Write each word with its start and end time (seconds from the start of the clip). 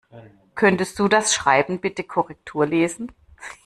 Könntest 0.55 0.97
du 0.97 1.07
das 1.07 1.31
Schreiben 1.35 1.79
bitte 1.79 2.03
Korrektur 2.03 2.65
lesen? 2.65 3.11